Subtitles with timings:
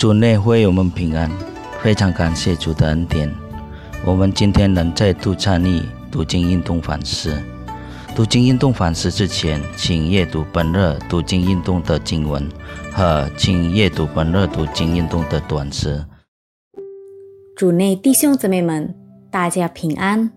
[0.00, 1.30] 主内会我们平安，
[1.82, 3.30] 非常感谢主的恩典。
[4.02, 7.38] 我们今天能再度参与读经运动反思。
[8.16, 12.48] 读经运动反思之前，请阅读本日读经运动的经文
[12.90, 16.02] 和请阅读本日读经运动的短诗。
[17.54, 18.94] 主内弟兄姊妹们，
[19.30, 20.30] 大家平安！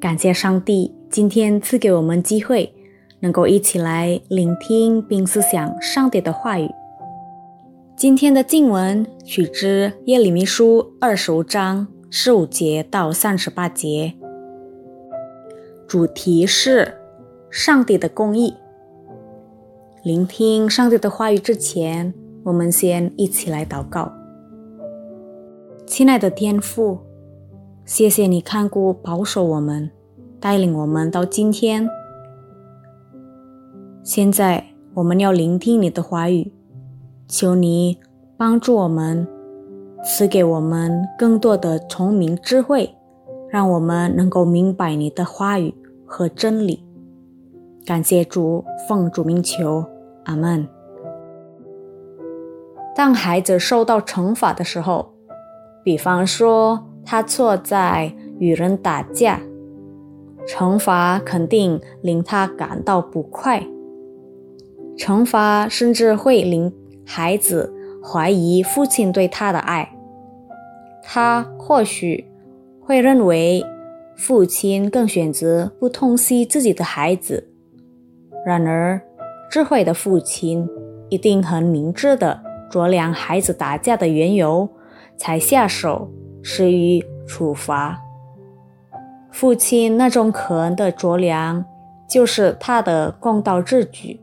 [0.00, 2.72] 感谢上帝今天赐给我们机会，
[3.20, 6.70] 能够一起来聆听并思想上帝的话语。
[7.96, 14.12] 今天的经文取自耶利米书二十五章十五节到三十八节，
[15.86, 16.92] 主题是
[17.50, 18.52] 上帝的公义。
[20.02, 22.12] 聆听上帝的话语之前，
[22.42, 24.12] 我们先一起来祷告。
[25.86, 26.98] 亲爱的天父，
[27.84, 29.88] 谢谢你看顾保守我们，
[30.40, 31.88] 带领我们到今天。
[34.02, 36.52] 现在我们要聆听你的话语。
[37.26, 37.98] 求你
[38.36, 39.26] 帮助我们，
[40.04, 42.94] 赐给我们更多的聪明智慧，
[43.48, 46.84] 让我们能够明白你的话语和真理。
[47.86, 49.84] 感谢主，奉主名求，
[50.24, 50.68] 阿门。
[52.94, 55.10] 当孩子受到惩罚的时候，
[55.82, 59.40] 比方说他错在与人打架，
[60.46, 63.66] 惩罚肯定令他感到不快，
[64.98, 66.70] 惩罚甚至会令。
[67.06, 69.94] 孩子怀疑父亲对他的爱，
[71.02, 72.30] 他或许
[72.80, 73.64] 会认为
[74.16, 77.50] 父亲更选择不痛惜自己的孩子。
[78.46, 79.00] 然而，
[79.50, 80.68] 智慧的父亲
[81.08, 84.68] 一定很明智的酌量孩子打架的缘由，
[85.16, 86.10] 才下手
[86.42, 88.00] 施予处罚。
[89.30, 91.64] 父亲那种可恩的酌量，
[92.08, 94.20] 就是他的公道之举。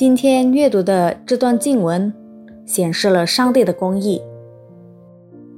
[0.00, 2.10] 今天阅读的这段经文
[2.64, 4.22] 显示了上帝的公义。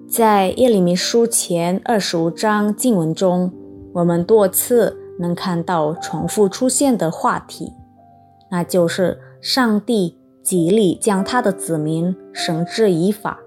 [0.08, 3.52] 在耶利米书前二十五章经文中，
[3.92, 7.72] 我们多次能看到重复出现的话题，
[8.50, 13.38] 那就是上帝极力将他的子民绳之以法。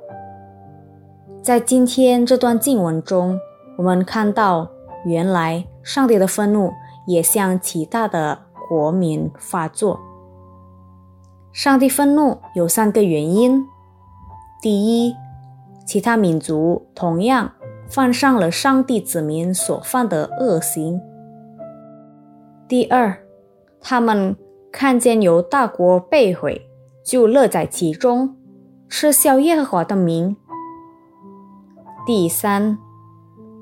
[1.42, 3.38] 在今天这段经文中，
[3.78, 4.72] 我们看到，
[5.04, 6.72] 原来上帝的愤怒
[7.06, 8.40] 也向其他的
[8.70, 10.00] 国民发作。
[11.56, 13.66] 上帝愤怒有三个原因：
[14.62, 15.16] 第一，
[15.86, 17.54] 其他民族同样
[17.88, 21.00] 犯上了上帝子民所犯的恶行；
[22.68, 23.18] 第二，
[23.80, 24.36] 他们
[24.70, 26.70] 看见有大国被毁，
[27.06, 28.36] 就乐在其中，
[28.90, 30.36] 嗤笑耶和华的名；
[32.06, 32.78] 第三，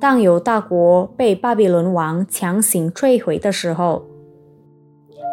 [0.01, 4.03] 当有大国被巴比伦王强行摧毁的时候。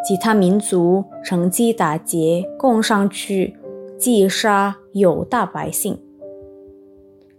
[0.03, 3.57] 其他民族乘机打劫，攻上去
[3.99, 5.99] 击杀犹大百姓。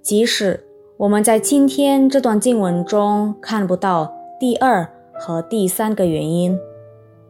[0.02, 0.64] 即使
[0.98, 6.58] 我们在今天这段经文中看不到第二和第三个原因，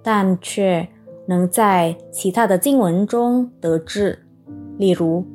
[0.04, 0.88] 但却
[1.28, 4.20] 能在其他的经文中得知。
[4.78, 5.26] 例如，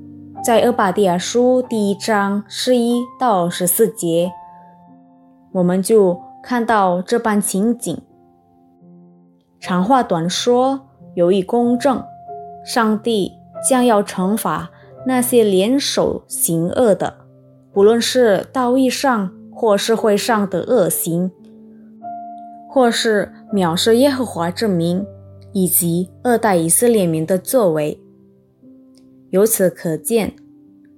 [0.45, 4.31] 在厄巴迪亚书第一章十一到十四节，
[5.53, 7.99] 我们就看到这般情景。
[9.59, 12.03] 长话短说，有意公正，
[12.65, 13.33] 上帝
[13.69, 14.71] 将要惩罚
[15.07, 17.15] 那些联手行恶的，
[17.73, 21.31] 不论是道义上或社会上的恶行，
[22.69, 25.05] 或是藐视耶和华之名，
[25.53, 28.01] 以及恶待以色列民的作为。
[29.31, 30.35] 由此可见，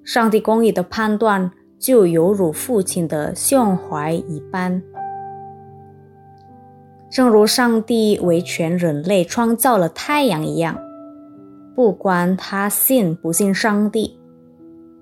[0.05, 4.83] 上帝公义的判断就犹如父亲的胸怀一般。
[7.11, 10.79] 正如上帝为全人类创造了太阳一样，
[11.75, 14.19] 不管他信不信上帝，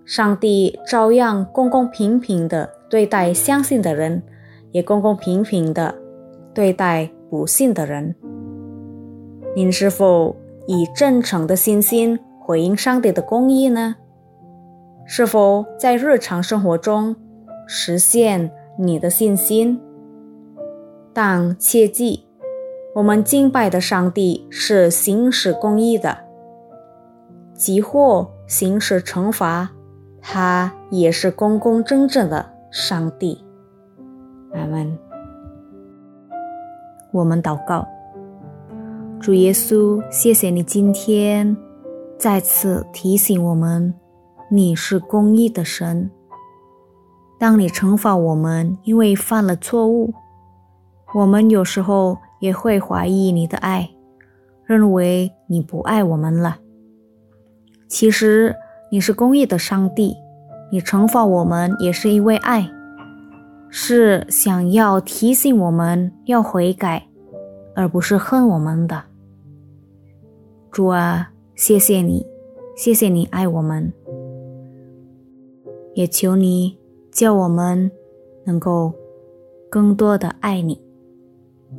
[0.04, 4.22] 上帝照样公公平平的对待相信的人，
[4.70, 5.94] 也公公平平的
[6.54, 8.14] 对待不信的人。
[9.56, 10.36] 您是否
[10.66, 13.96] 以真诚的信心回应上帝的公义呢？
[15.06, 17.16] 是否在日常生活中
[17.66, 19.80] 实现你的信心？
[21.16, 22.26] 但切记，
[22.94, 26.18] 我们敬拜的上帝是行使公义的，
[27.54, 29.70] 即或行使惩罚，
[30.20, 33.42] 他也是公公正正的上帝。
[34.52, 34.98] 阿门。
[37.12, 37.88] 我们祷告，
[39.18, 41.56] 主耶稣，谢谢你今天
[42.18, 43.94] 再次提醒我们，
[44.50, 46.10] 你是公义的神。
[47.40, 50.12] 当你惩罚我们，因为犯了错误。
[51.16, 53.88] 我们有时候也会怀疑你的爱，
[54.66, 56.58] 认为你不爱我们了。
[57.88, 58.54] 其实
[58.92, 60.14] 你是公义的上帝，
[60.70, 62.70] 你惩罚我们也是因为爱，
[63.70, 67.08] 是想要提醒我们要悔改，
[67.74, 69.02] 而不是恨我们的。
[70.70, 72.26] 主啊，谢谢你，
[72.76, 73.90] 谢谢你爱我们，
[75.94, 76.76] 也求你
[77.10, 77.90] 叫我们
[78.44, 78.92] 能够
[79.70, 80.84] 更多的爱你。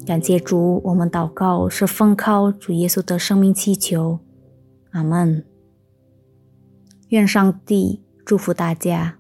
[0.06, 4.20] 感谢主，我们祷告是奉靠主耶稣的生命祈求，
[4.92, 5.46] 阿门。
[7.10, 9.18] 愿上帝祝福大家。